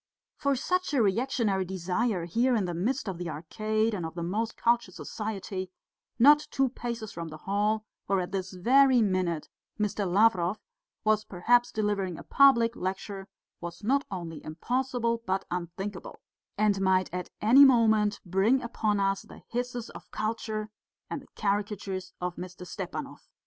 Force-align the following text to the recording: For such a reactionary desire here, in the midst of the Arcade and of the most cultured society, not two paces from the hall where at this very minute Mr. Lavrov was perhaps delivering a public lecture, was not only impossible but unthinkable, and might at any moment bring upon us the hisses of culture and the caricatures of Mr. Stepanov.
For 0.35 0.55
such 0.55 0.95
a 0.95 1.01
reactionary 1.03 1.63
desire 1.63 2.25
here, 2.25 2.55
in 2.55 2.65
the 2.65 2.73
midst 2.73 3.07
of 3.07 3.19
the 3.19 3.29
Arcade 3.29 3.93
and 3.93 4.03
of 4.03 4.15
the 4.15 4.23
most 4.23 4.57
cultured 4.57 4.95
society, 4.95 5.69
not 6.17 6.47
two 6.49 6.69
paces 6.69 7.11
from 7.11 7.27
the 7.27 7.37
hall 7.37 7.85
where 8.07 8.19
at 8.19 8.31
this 8.31 8.51
very 8.51 9.03
minute 9.03 9.47
Mr. 9.79 10.11
Lavrov 10.11 10.57
was 11.03 11.23
perhaps 11.23 11.71
delivering 11.71 12.17
a 12.17 12.23
public 12.23 12.75
lecture, 12.75 13.27
was 13.59 13.83
not 13.83 14.03
only 14.09 14.43
impossible 14.43 15.21
but 15.27 15.45
unthinkable, 15.51 16.19
and 16.57 16.81
might 16.81 17.13
at 17.13 17.29
any 17.39 17.63
moment 17.63 18.21
bring 18.25 18.59
upon 18.63 18.99
us 18.99 19.21
the 19.21 19.43
hisses 19.49 19.91
of 19.91 20.09
culture 20.09 20.71
and 21.11 21.21
the 21.21 21.27
caricatures 21.35 22.11
of 22.19 22.37
Mr. 22.37 22.65
Stepanov. 22.65 23.27